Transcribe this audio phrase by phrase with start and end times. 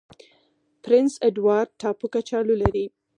[0.83, 2.85] پرنس اډوارډ ټاپو کچالو لري.